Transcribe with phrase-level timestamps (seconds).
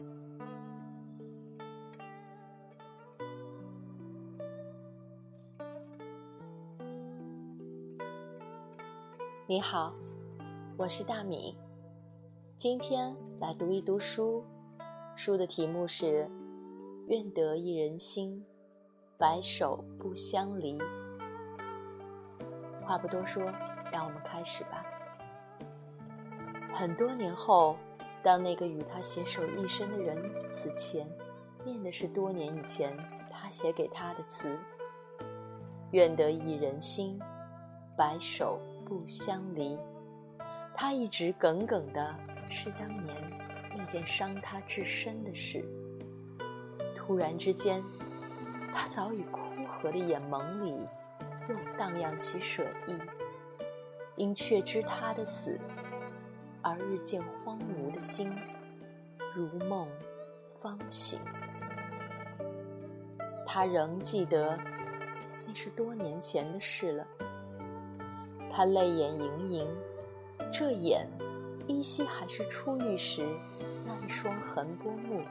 [0.00, 0.06] 你
[9.60, 9.92] 好，
[10.76, 11.56] 我是大米，
[12.56, 14.44] 今天来读一读书，
[15.16, 16.24] 书的题目是
[17.08, 18.46] 《愿得一人心，
[19.16, 20.78] 白首不相离》。
[22.82, 23.42] 话不多说，
[23.90, 24.84] 让我们开始吧。
[26.72, 27.76] 很多年后，
[28.28, 31.08] 当那个与他携手一生的人死前，
[31.64, 32.94] 念的是多年以前
[33.30, 34.54] 他写给他的词
[35.92, 37.18] ：“愿得一人心，
[37.96, 39.78] 白首。”不相离，
[40.74, 42.14] 他一直耿耿的
[42.50, 43.16] 是当年
[43.76, 45.64] 那件伤他至深的事。
[46.94, 47.82] 突然之间，
[48.74, 49.40] 他早已枯
[49.82, 50.86] 涸的眼眸里
[51.48, 52.94] 又荡漾起水意，
[54.16, 55.58] 因却知他的死
[56.62, 58.30] 而日渐荒芜的心，
[59.34, 59.88] 如梦
[60.60, 61.18] 方醒。
[63.46, 64.58] 他仍记得，
[65.46, 67.06] 那是多年前的事了。
[68.52, 69.66] 他泪眼盈盈，
[70.52, 71.08] 这眼
[71.66, 73.26] 依稀还是初遇时
[73.86, 75.22] 那一双横波目，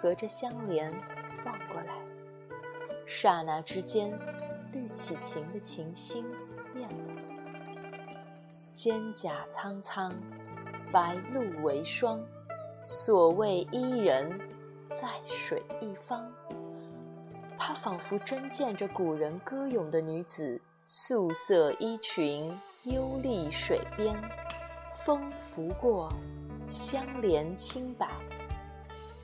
[0.00, 0.88] 隔着相连
[1.44, 1.94] 望过来，
[3.04, 4.16] 刹那之间，
[4.72, 6.24] 绿起情的情心
[6.72, 6.96] 变了。
[8.72, 10.14] 蒹葭苍苍，
[10.92, 12.24] 白露为霜，
[12.86, 14.38] 所谓伊人，
[14.94, 16.30] 在水一方。
[17.58, 20.60] 他仿佛真见着古人歌咏的女子。
[20.90, 24.16] 素色衣裙，幽立水边，
[24.94, 26.10] 风拂过，
[26.66, 28.08] 香莲轻摆，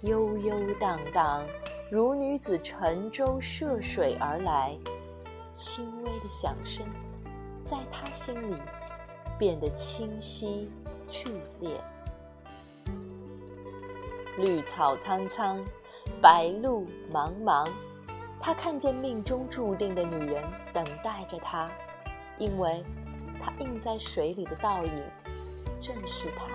[0.03, 1.43] 悠悠荡荡，
[1.91, 4.77] 如女子乘舟涉水而来。
[5.55, 6.87] 轻微的响声，
[7.65, 8.57] 在他心里
[9.39, 10.71] 变得清晰
[11.09, 11.29] 剧
[11.61, 11.81] 烈。
[14.39, 15.65] 绿草苍苍，
[16.21, 17.69] 白露茫茫。
[18.41, 21.71] 他看见命中注定的女人等待着他，
[22.37, 22.85] 因为
[23.41, 25.03] 他映在水里的倒影
[25.81, 26.47] 正是她。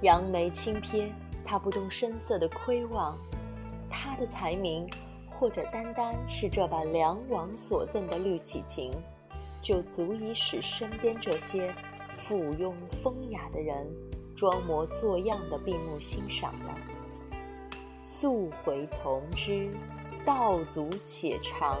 [0.00, 1.12] 扬眉轻瞥，
[1.44, 3.16] 他不动声色的窥望，
[3.90, 4.88] 他的才名，
[5.38, 8.90] 或者单单是这把梁王所赠的绿绮琴，
[9.62, 11.72] 就足以使身边这些
[12.20, 13.86] 附庸风雅的人
[14.36, 16.74] 装模作样的闭目欣赏了。
[18.02, 19.70] 溯洄从之，
[20.24, 21.78] 道阻且长；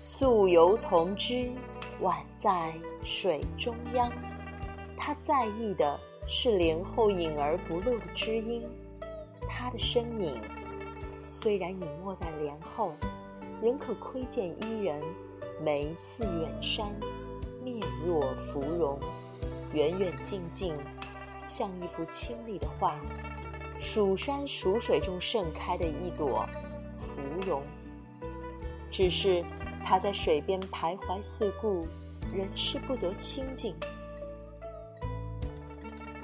[0.00, 1.50] 溯游从之，
[2.00, 4.10] 宛在水中央。
[4.96, 8.62] 他在意的是帘后隐而不露的知音，
[9.48, 10.40] 他的身影
[11.28, 12.92] 虽然隐没在帘后，
[13.60, 15.02] 仍可窥见伊人
[15.62, 16.88] 眉似远山，
[17.62, 18.20] 面若
[18.52, 18.98] 芙蓉，
[19.72, 20.74] 远远近近，
[21.46, 22.96] 像一幅清丽的画。
[23.80, 26.46] 蜀山蜀水中盛开的一朵
[26.98, 27.62] 芙蓉，
[28.90, 29.42] 只是
[29.84, 31.86] 他在水边徘徊四顾，
[32.30, 33.74] 仍是不得清静。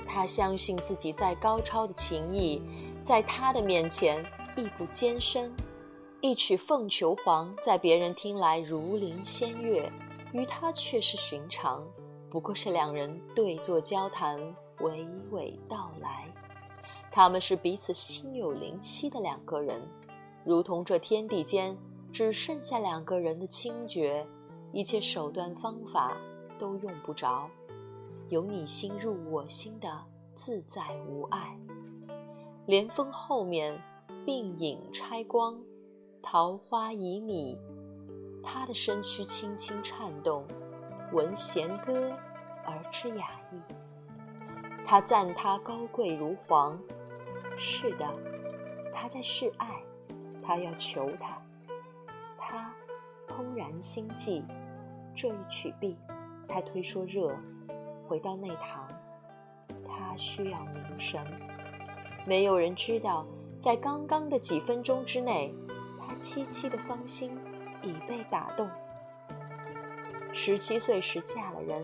[0.06, 2.60] 他相信自己再高超的情谊，
[3.02, 4.24] 在他的面前
[4.56, 5.50] 亦不艰深。
[6.20, 9.90] 一曲《凤求凰》在别人听来如临仙乐，
[10.32, 11.82] 于他却是寻常，
[12.36, 14.38] 不过是两人对坐交谈，
[14.80, 16.30] 娓娓道来。
[17.10, 19.80] 他们是彼此心有灵犀的两个人，
[20.44, 21.74] 如同这天地间
[22.12, 24.26] 只剩下两个人的清觉，
[24.70, 26.14] 一切手段方法
[26.58, 27.48] 都用不着，
[28.28, 29.88] 有你心入我心的
[30.34, 31.58] 自在无碍。
[32.66, 33.82] 莲峰后面，
[34.26, 35.58] 鬓影拆光，
[36.22, 37.56] 桃花旖旎，
[38.42, 40.44] 他的身躯轻轻颤动，
[41.14, 42.12] 闻弦歌
[42.66, 43.60] 而知雅意。
[44.86, 46.78] 他赞他高贵如皇。
[47.58, 48.06] 是的，
[48.92, 49.80] 他在示爱，
[50.42, 51.40] 他要求他，
[52.36, 52.74] 他
[53.26, 54.44] 怦然心悸。
[55.14, 55.96] 这一曲毕，
[56.46, 57.34] 他推说热，
[58.06, 58.86] 回到内堂。
[59.88, 61.18] 他需要凝神。
[62.26, 63.24] 没有人知道，
[63.62, 65.54] 在刚刚的几分钟之内，
[65.98, 67.30] 他凄凄的芳心
[67.82, 68.68] 已被打动。
[70.34, 71.82] 十七岁时嫁了人，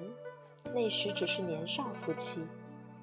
[0.74, 2.46] 那时只是年少夫妻。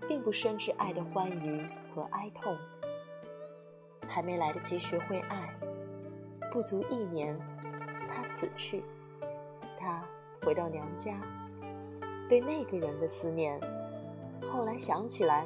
[0.07, 1.61] 并不深知爱的欢愉
[1.93, 2.57] 和哀痛，
[4.07, 5.53] 还没来得及学会爱，
[6.51, 7.37] 不足一年，
[8.07, 8.83] 他死去，
[9.79, 10.03] 他
[10.41, 11.15] 回到娘家，
[12.27, 13.61] 对那个人的思念，
[14.51, 15.45] 后来想起来，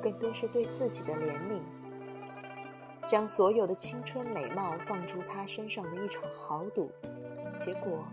[0.00, 1.60] 更多是对自己的怜悯，
[3.08, 6.92] 将所有的青春美貌放诸他身上的一场豪赌，
[7.56, 8.04] 结果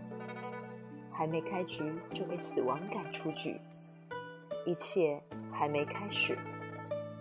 [1.18, 1.82] 还没开局
[2.14, 3.56] 就被死亡赶出局。
[4.64, 5.20] 一切
[5.50, 6.38] 还没开始，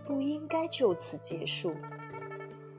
[0.06, 1.74] 不应该就此结束。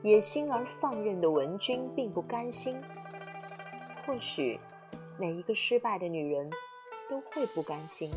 [0.01, 2.77] 野心而放任的文君并不甘心。
[4.05, 4.57] 或许，
[5.17, 6.49] 每一个失败的女人
[7.09, 8.09] 都会不甘心，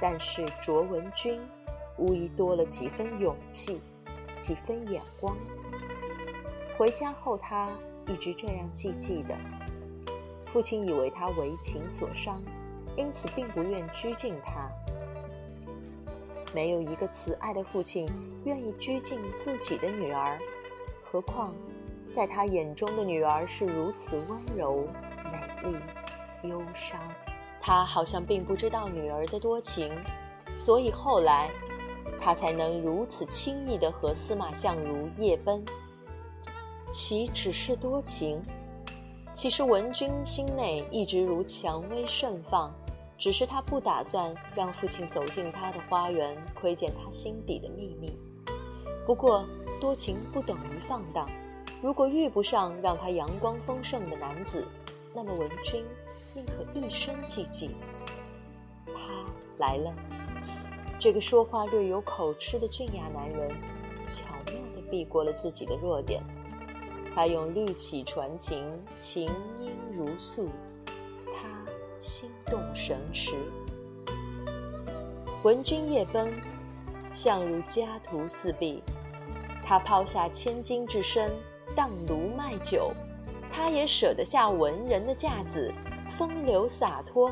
[0.00, 1.40] 但是卓文君
[1.96, 3.80] 无疑多了几分勇气，
[4.40, 5.36] 几分眼光。
[6.76, 7.70] 回家后，他
[8.08, 9.36] 一直这样寂寂的。
[10.54, 12.40] 父亲以为他为情所伤，
[12.94, 14.70] 因此并不愿拘禁他。
[16.54, 18.08] 没有一个慈爱的父亲
[18.44, 20.38] 愿意拘禁自己的女儿。
[21.02, 21.52] 何况，
[22.14, 24.86] 在他眼中的女儿是如此温柔、
[25.24, 27.00] 美丽、忧伤，
[27.60, 29.92] 他好像并不知道女儿的多情，
[30.56, 31.50] 所以后来
[32.20, 35.64] 他才能如此轻易地和司马相如夜奔。
[36.92, 38.40] 其只是多情，
[39.34, 42.72] 其实文君心内一直如蔷薇盛放，
[43.18, 48.16] 只是他不打算让父亲走进他的花园，窥见他心底的秘密。
[49.04, 49.44] 不过。
[49.80, 51.28] 多情不等于放荡。
[51.82, 54.64] 如果遇不上让他阳光丰盛的男子，
[55.12, 55.84] 那么文君
[56.32, 57.70] 宁可一生寂寂。
[58.86, 58.92] 他
[59.58, 59.92] 来了，
[60.98, 63.50] 这个说话略有口吃的俊雅男人，
[64.08, 66.22] 巧妙地避过了自己的弱点。
[67.14, 68.66] 他用律起传情，
[69.00, 69.28] 琴
[69.60, 70.48] 音如诉，
[71.26, 71.48] 他
[72.00, 73.36] 心动神驰。
[75.44, 76.32] 闻君夜奔，
[77.14, 78.82] 相如家徒四壁。
[79.64, 81.30] 他抛下千金之身，
[81.76, 82.90] 荡炉卖酒；
[83.48, 85.72] 他也舍得下文人的架子，
[86.10, 87.30] 风流洒脱。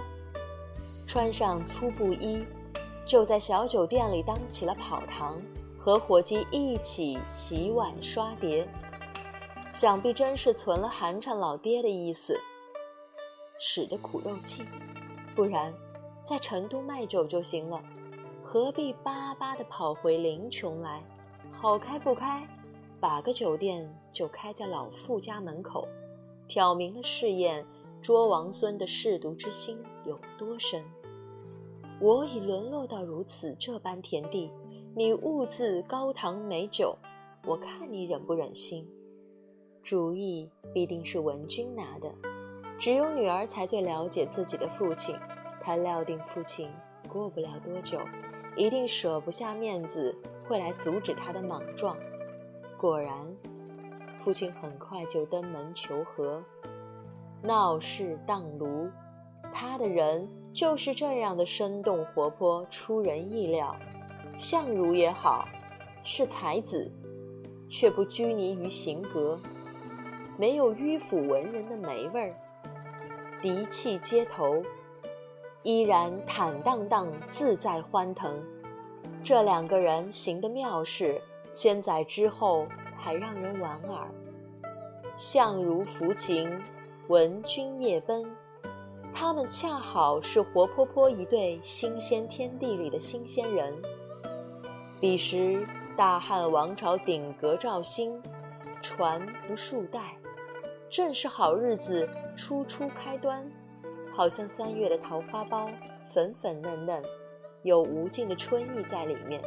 [1.08, 2.44] 穿上粗布衣，
[3.04, 5.36] 就在小酒店里当起了跑堂，
[5.76, 8.66] 和伙计一起洗碗刷碟。
[9.82, 12.38] 想必真是存了寒碜老爹的意思，
[13.58, 14.62] 使的苦肉计。
[15.34, 15.74] 不然，
[16.22, 17.82] 在成都卖酒就行了，
[18.44, 21.02] 何必巴巴的跑回临邛来？
[21.50, 22.46] 好开不开，
[23.00, 25.88] 把个酒店就开在老傅家门口，
[26.46, 27.66] 挑明了试验
[28.00, 30.80] 捉王孙的舐犊之心有多深。
[32.00, 34.48] 我已沦落到如此这般田地，
[34.94, 36.96] 你兀自高堂美酒，
[37.44, 38.88] 我看你忍不忍心？
[39.82, 42.12] 主意必定是文君拿的，
[42.78, 45.14] 只有女儿才最了解自己的父亲，
[45.60, 46.70] 她料定父亲
[47.08, 47.98] 过不了多久，
[48.56, 50.14] 一定舍不下面子。
[50.48, 51.96] 会来阻止他的莽撞。
[52.76, 53.14] 果然，
[54.22, 56.42] 父亲很快就登门求和，
[57.42, 58.90] 闹事荡炉。
[59.50, 63.74] 他的人就是这样的生动活泼，出人意料。
[64.38, 65.48] 相如也好，
[66.04, 66.90] 是才子，
[67.70, 69.38] 却不拘泥于形格，
[70.42, 72.34] 没有迂腐文人的霉味儿，
[73.40, 74.60] 涤气街头，
[75.62, 78.42] 依然坦荡荡，自在欢腾。
[79.22, 81.22] 这两个人行的妙事，
[81.52, 82.66] 千载之后
[82.96, 84.08] 还让人莞尔。
[85.14, 86.50] 相如抚琴，
[87.06, 88.28] 闻君夜奔，
[89.14, 93.72] 他们恰好是活泼泼一对新鲜天地里的新鲜人。
[95.00, 95.64] 彼时
[95.96, 98.20] 大汉王朝鼎革肇兴，
[98.82, 100.16] 传不数代，
[100.92, 102.06] 正是好日子，
[102.36, 103.50] 初初开端，
[104.14, 105.66] 好像三月的桃花苞，
[106.12, 107.02] 粉粉嫩嫩。
[107.62, 109.40] 有无尽的春意在里面。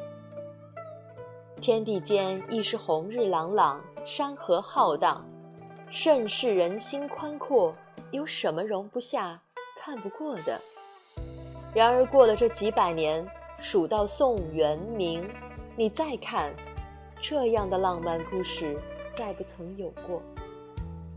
[1.61, 5.23] 天地间亦是红日朗朗，山河浩荡，
[5.91, 7.71] 盛世人心宽阔，
[8.09, 9.39] 有什么容不下、
[9.79, 10.59] 看不过的？
[11.75, 13.23] 然而过了这几百年，
[13.59, 15.29] 数到宋元明，
[15.75, 16.51] 你再看，
[17.21, 18.75] 这样的浪漫故事
[19.13, 20.19] 再不曾有过。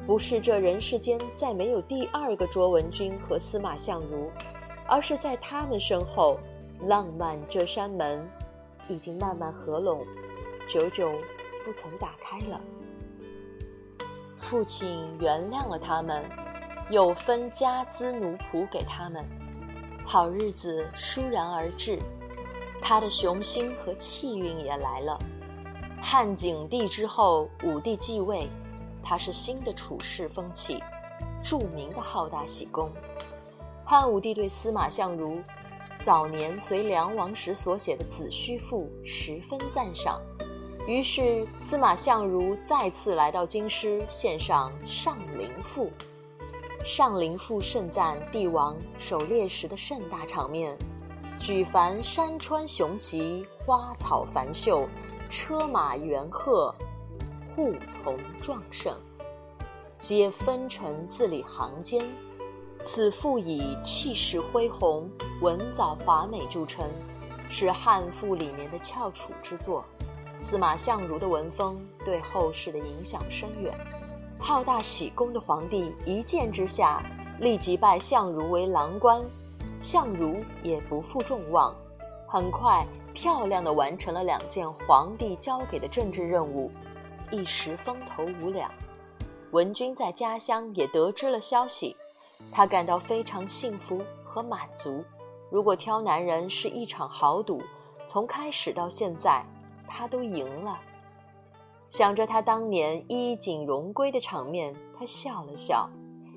[0.08, 4.30] 不是这人世间再没有第二个卓文君和司马相如，
[4.86, 6.40] 而是在他们身后。
[6.84, 8.26] 浪漫这扇门，
[8.88, 10.06] 已经慢慢合拢，
[10.66, 11.10] 久久
[11.62, 12.58] 不曾打开了。
[14.38, 16.24] 父亲原谅了他们，
[16.88, 19.22] 又分家资奴仆给他们，
[20.06, 21.98] 好日子倏然而至。
[22.80, 25.18] 他的雄心和气运也来了。
[26.00, 28.48] 汉景帝之后，武帝继位，
[29.08, 30.84] 他是新的处世风气，
[31.42, 32.92] 著名的好大喜功。
[33.82, 35.40] 汉武帝对司马相如。
[36.04, 40.20] 早年随梁王时所写的《子虚赋》十分赞赏，
[40.86, 45.86] 于是司马相如再次来到京师，献上《上林赋》。
[46.86, 50.76] 《上林赋》盛赞帝王狩猎时的盛大场面，
[51.38, 54.86] 举凡山川雄奇、花草繁秀、
[55.28, 56.72] 车马猿鹤、
[57.58, 58.96] 户从壮盛，
[59.98, 62.00] 皆分臣字里行间。
[62.84, 65.10] 此赋以气势恢宏、
[65.42, 66.86] 文藻华美著称，
[67.50, 69.84] 是汉赋里面的翘楚之作。
[70.38, 73.74] 司马相如的文风对后世的影响深远。
[74.38, 77.02] 好大喜功的皇帝一见之下，
[77.40, 79.20] 立即拜相如为郎官，
[79.80, 81.74] 相如也不负众望，
[82.24, 86.70] 很快漂亮的完成了两件皇帝交给的政治任务，
[87.30, 88.70] 一时风头无两。
[89.52, 91.96] 文君在家乡也得知了消息，
[92.50, 95.02] 他感到非常幸福和满足。
[95.50, 97.62] 如果挑男人是一场豪赌，
[98.06, 99.44] 从开始到现在，
[99.86, 100.78] 他都赢了。
[101.88, 105.88] 想着他当年衣锦荣归的场面，他笑了笑，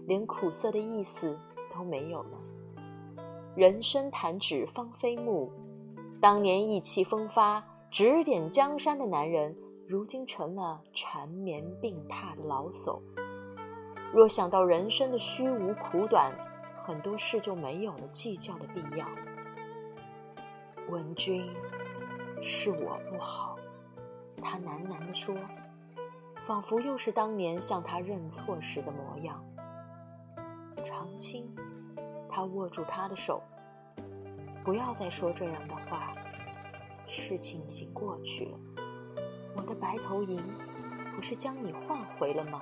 [0.08, 1.38] 连苦涩的意思
[1.74, 2.38] 都没有了。
[3.54, 5.52] 人生弹指芳菲木，
[6.22, 9.54] 当年意气风发、指点江山的男人，
[9.92, 13.02] 如今成了缠绵病榻的老叟。
[14.14, 16.32] 若想到人生的虚无苦短，
[16.82, 19.06] 很多事就没有了计较的必要。
[20.88, 21.46] 文君，
[22.42, 23.60] 是我不好。
[24.42, 25.36] 他喃喃地说，
[26.48, 29.44] 仿佛又是当年向他认错时的模样。
[30.86, 31.54] 长青，
[32.30, 33.44] 他握住他的手，
[34.64, 36.14] 不要再说这样的话。
[37.10, 38.58] 事情已经过去了，
[39.56, 40.42] 我的白头吟
[41.16, 42.62] 不是将你换回了吗？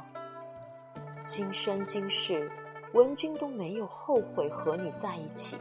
[1.26, 2.50] 今生今世，
[2.94, 5.58] 文君都没有后悔和你在一起。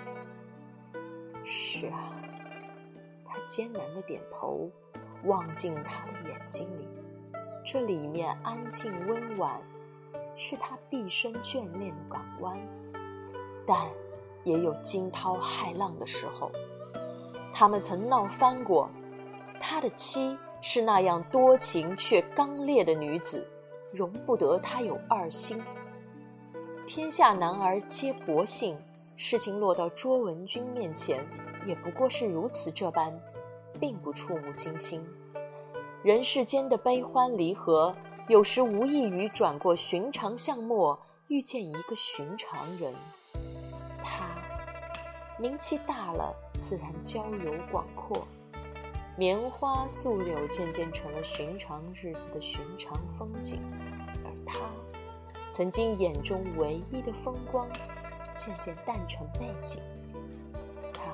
[1.44, 2.12] 是啊，
[3.24, 4.70] 他艰难的点头。
[5.24, 6.86] 望进他的眼睛里，
[7.66, 9.60] 这里面安静温婉，
[10.36, 12.56] 是他毕生眷恋的港湾，
[13.66, 13.88] 但
[14.44, 16.52] 也有惊涛骇浪的时候。
[17.52, 18.88] 他们曾闹翻过，
[19.60, 23.46] 他的妻是那样多情却刚烈的女子，
[23.92, 25.62] 容不得他有二心。
[26.86, 28.76] 天下男儿皆薄幸，
[29.16, 31.24] 事情落到卓文君面前，
[31.66, 33.12] 也不过是如此这般。
[33.80, 35.00] 并不触目惊心。
[36.02, 37.94] 人世间的悲欢离合，
[38.26, 40.98] 有时无异于转过寻常巷陌，
[41.28, 42.92] 遇见一个寻常人。
[44.02, 44.26] 他
[45.38, 48.26] 名气大了，自然交友广阔。
[49.18, 53.58] 棉花素柳渐渐成了寻常日子的寻常风景，
[54.24, 54.60] 而他
[55.50, 57.68] 曾经眼中唯一的风光，
[58.36, 59.82] 渐渐淡成背景。
[60.94, 61.10] 他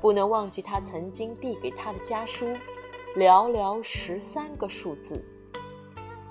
[0.00, 2.44] 不能忘记他曾经递给他的家书，
[3.14, 5.24] 寥寥十三个数字：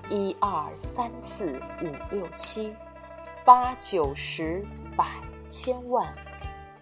[0.09, 2.75] 一二三四五六七，
[3.45, 4.61] 八九十
[4.97, 5.05] 百
[5.47, 6.05] 千万，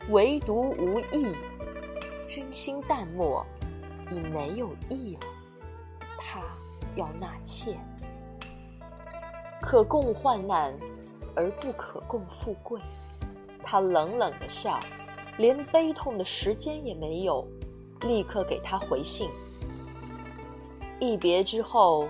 [0.10, 1.28] 唯独无意。
[2.28, 3.46] 君心淡漠，
[4.12, 5.28] 已没有意了。
[6.18, 6.42] 他
[6.96, 7.78] 要纳妾，
[9.62, 10.74] 可共患难，
[11.36, 12.80] 而不可共富贵。
[13.64, 14.80] 他冷冷的笑。
[15.38, 17.46] 连悲痛的时间也没有，
[18.08, 19.30] 立刻给他回信。
[20.98, 22.08] 一别之后，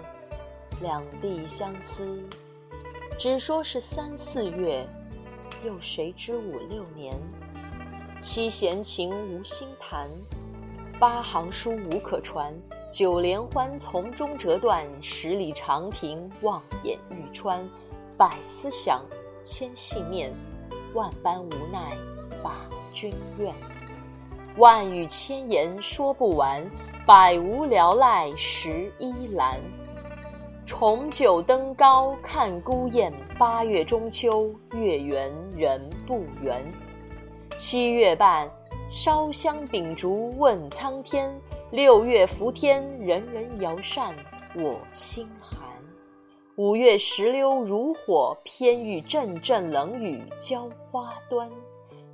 [0.79, 2.21] 两地相思，
[3.17, 4.87] 只说是三四月，
[5.65, 7.17] 又谁知五六年？
[8.21, 10.07] 七弦琴无心弹，
[10.97, 12.53] 八行书无可传，
[12.89, 17.67] 九连欢从中折断，十里长亭望眼欲穿，
[18.17, 19.03] 百思想，
[19.43, 20.33] 千系念，
[20.93, 21.97] 万般无奈
[22.41, 22.65] 把。
[22.93, 23.53] 君怨，
[24.55, 26.65] 万语千言说不完，
[27.05, 29.59] 百无聊赖十依栏。
[30.65, 36.63] 重九登高看孤雁，八月中秋月圆人不圆。
[37.57, 38.49] 七月半
[38.88, 41.34] 烧香秉烛问苍天，
[41.72, 44.13] 六月伏天人人摇扇
[44.54, 45.60] 我心寒。
[46.56, 51.50] 五月石榴如火，偏遇阵阵冷雨浇花端。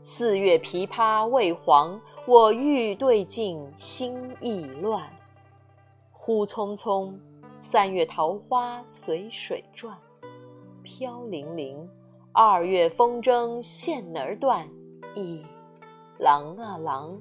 [0.01, 5.03] 四月枇杷未黄，我欲对镜心意乱。
[6.13, 7.13] 忽匆匆，
[7.59, 9.97] 三月桃花随水转，
[10.83, 11.85] 飘零零。
[12.31, 14.65] 二月风筝线儿断，
[15.15, 15.43] 咦，
[16.21, 17.17] 郎啊郎，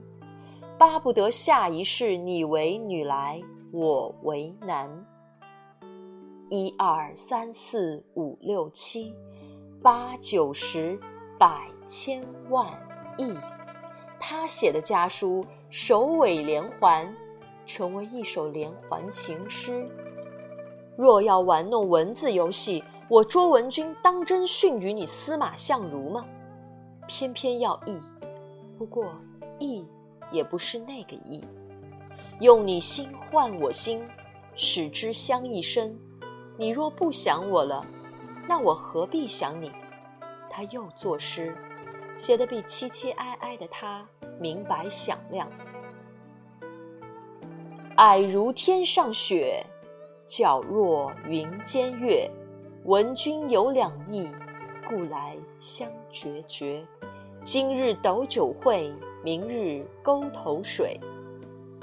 [0.79, 3.41] 巴不得下一世你为女来，
[3.73, 4.89] 我为男。
[6.51, 9.15] 一二三四五六七，
[9.83, 11.01] 八九十
[11.39, 11.67] 百。
[11.89, 12.65] 千万
[13.19, 13.35] 亿，
[14.21, 17.13] 他写的家书首尾连环，
[17.67, 19.89] 成为一首连环情诗。
[20.97, 26.25] 若要玩弄文字游戏，我卓文君当真逊于你司马相如吗？
[27.09, 27.99] 偏偏要义，
[28.81, 29.15] 不过
[29.59, 29.85] 意
[30.33, 31.45] 也不是那个意。
[32.41, 34.03] 用你心换我心，
[34.57, 35.95] 使之相一生。
[36.57, 37.85] 你若不想我了，
[38.49, 39.71] 那我何必想你？
[40.49, 41.55] 他又作诗。
[42.17, 44.03] 写的比凄凄哀哀的他
[44.39, 45.47] 明白响亮。
[47.97, 49.63] 矮如天上雪，
[50.27, 52.31] 皎若云间月。
[52.85, 54.27] 闻君有两意，
[54.89, 56.83] 故来相决绝。
[57.43, 58.93] 今日斗酒会，
[59.25, 61.01] 明日沟头水。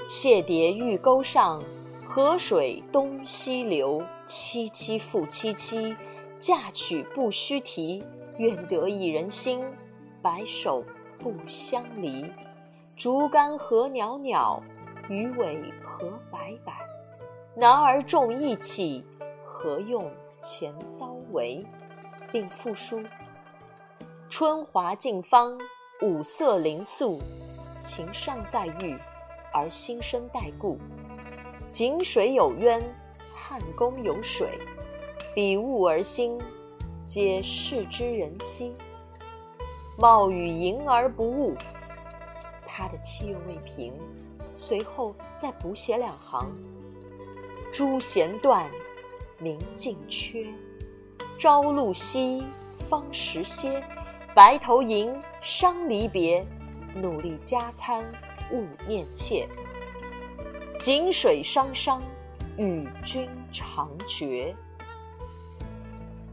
[0.08, 1.60] 谢蝶玉钩上，
[2.06, 4.00] 河水东西流。
[4.24, 5.96] 凄凄复凄凄，
[6.38, 8.04] 嫁娶不须啼。
[8.36, 9.64] 愿得一人心，
[10.22, 10.84] 白首
[11.18, 12.24] 不相离。
[12.96, 14.62] 竹竿何袅袅，
[15.08, 16.78] 鱼尾何摆摆。
[17.56, 19.04] 男儿重义气，
[19.44, 20.08] 何用？
[20.40, 21.66] 钱刀为，
[22.30, 23.02] 并复书。
[24.30, 25.58] 春华尽芳，
[26.02, 27.18] 五色灵素，
[27.80, 28.94] 情尚在御，
[29.52, 30.78] 而心生待故。
[31.70, 32.82] 井水有渊，
[33.34, 34.50] 汉宫有水，
[35.34, 36.38] 比物而兴，
[37.06, 38.74] 皆视之人兮。
[39.96, 41.56] 冒雨迎而不误。
[42.66, 43.94] 他的气又未平，
[44.54, 46.50] 随后再补写两行：
[47.72, 48.70] 朱弦断。
[49.38, 50.46] 明镜缺，
[51.38, 52.42] 朝露晞，
[52.74, 53.82] 芳时歇。
[54.38, 56.46] 白头吟，伤离别。
[56.94, 58.04] 努力加餐，
[58.52, 59.48] 勿念妾。
[60.78, 62.00] 井水汤汤，
[62.56, 64.54] 与君长绝。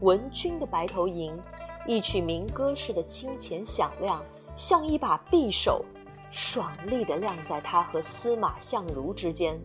[0.02, 1.36] 闻君的白头吟，
[1.84, 5.84] 一曲民歌似的清浅响亮，像一把匕首，
[6.30, 9.60] 爽利地亮在他和司马相如之间。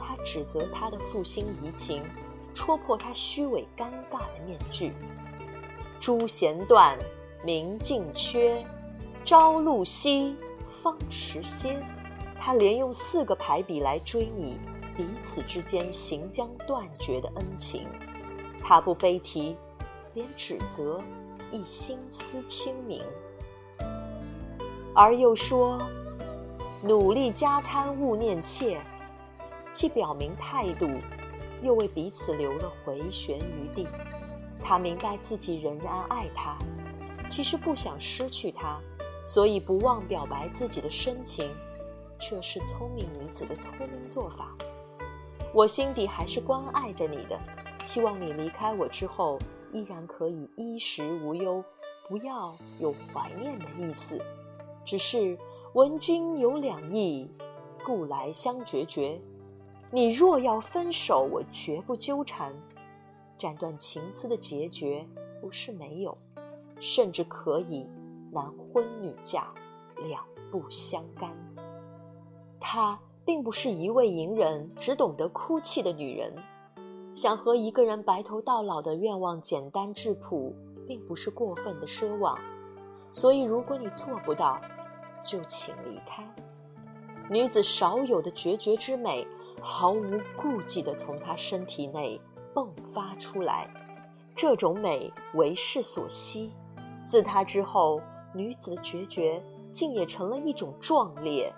[0.00, 2.02] 他指责他的负心移情。
[2.52, 4.92] 戳破他虚伪尴尬的面具。
[6.00, 6.98] 朱弦断，
[7.44, 8.64] 明镜缺，
[9.24, 11.80] 朝露晞，芳时歇。
[12.40, 14.58] 他连用四个排比来追拟
[14.96, 17.86] 彼此之间行将断绝的恩情。
[18.62, 19.56] 他不悲啼，
[20.14, 21.00] 连指责
[21.50, 23.02] 亦心思清明。
[24.94, 25.78] 而又说
[26.82, 28.80] ：“努力加餐，勿念妾。”
[29.72, 30.88] 既表明态度。
[31.60, 33.84] 又为彼此留了回旋余地。
[34.62, 36.56] 他明白自己仍然爱他，
[37.28, 38.80] 其实不想失去他，
[39.26, 41.50] 所以不忘表白自己的深情。
[42.18, 44.56] 这是聪明女子的聪明做法。
[45.54, 47.38] 我心底还是关爱着你的，
[47.84, 49.38] 希望你离开我之后，
[49.72, 51.64] 依然可以衣食无忧，
[52.08, 54.20] 不要有怀念的意思。
[54.84, 55.38] 只是
[55.74, 57.30] 闻君有两意，
[57.84, 59.20] 故来相决绝。
[59.90, 62.54] 你若要分手，我绝不纠缠。
[63.38, 65.06] 斩断情丝的决绝
[65.40, 66.18] 不是没有，
[66.80, 67.86] 甚至可以
[68.30, 69.46] 男婚女嫁，
[70.04, 71.30] 两不相干。
[72.60, 76.32] 她并不是一味隐忍、只懂得哭泣的女人。
[77.14, 80.54] 想和一个人白头到老的愿望简单质朴，
[80.86, 82.38] 并不是过分的奢望。
[83.10, 84.60] 所以，如果你做不到，
[85.24, 86.22] 就请离开。
[87.28, 89.26] 女子少有的决绝之美。
[89.60, 90.04] 毫无
[90.36, 92.20] 顾忌地从她身体内
[92.54, 93.68] 迸发出来，
[94.36, 96.52] 这种美为世所稀。
[97.08, 98.02] 自他之后，
[98.34, 99.42] 女子的决绝
[99.72, 101.50] 竟也成了一种壮烈。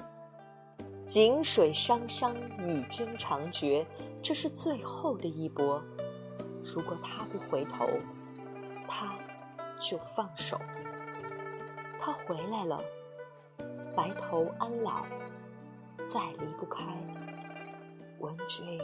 [1.09, 3.85] 井水汤汤，与君长绝，
[4.23, 5.83] 这是最后的一搏。
[6.63, 7.89] 如果他不回头，
[8.87, 9.13] 他
[9.81, 10.57] 就放手。
[12.01, 12.81] 他回来了，
[13.97, 15.03] 白头安老，
[16.07, 16.85] 再离不开。
[18.21, 18.81] 文君，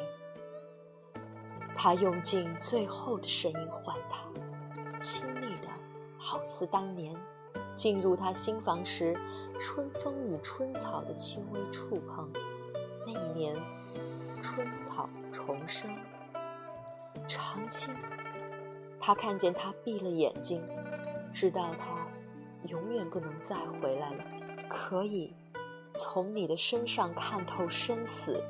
[1.76, 5.22] 他用尽最后的声音唤他，亲，
[6.28, 7.14] 好似当年
[7.76, 9.14] 进入他心房时，
[9.60, 12.28] 春风与春草的轻微触碰。
[13.06, 13.54] 那一年，
[14.42, 15.88] 春草重生。
[17.28, 17.94] 长青，
[18.98, 20.60] 他看见他闭了眼睛，
[21.32, 22.08] 知道他
[22.66, 24.24] 永远不能再回来了。
[24.68, 25.32] 可以
[25.94, 28.42] 从你的身上看透生死。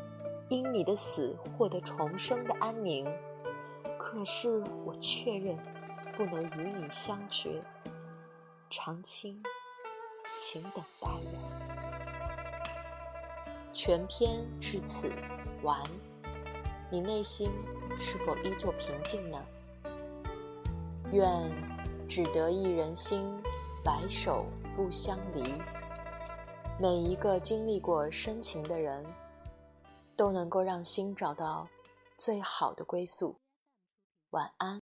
[0.48, 3.04] 因你的死获得重生的安宁，
[3.98, 5.58] 可是我确认
[6.16, 7.62] 不能与你相绝。
[8.70, 9.42] 长青，
[10.40, 11.30] 请等待我。
[13.72, 15.12] 全篇至此
[15.62, 15.82] 完，
[16.90, 17.50] 你内心
[18.00, 19.38] 是否依旧平静呢？
[21.12, 21.48] 愿
[22.08, 23.32] 只得一人心，
[23.84, 25.54] 白首不相离。
[26.80, 29.04] 每一个经历过深情的人。
[30.16, 31.68] 都能够让心找到
[32.16, 33.38] 最好的归宿。
[34.30, 34.85] 晚安。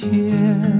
[0.00, 0.79] 天。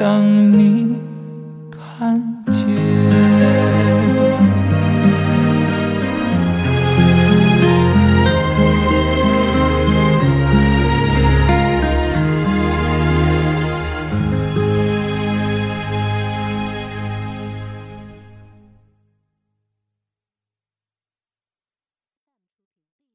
[0.00, 0.24] 当
[0.58, 0.79] 你